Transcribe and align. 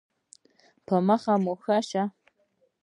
په 0.85 0.95
مخه 1.07 1.33
مو 1.43 1.53
ښه؟ 1.61 2.03